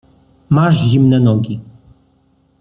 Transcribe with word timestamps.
Masz 0.49 0.89
zimne 0.91 1.19
nogi. 1.25 1.59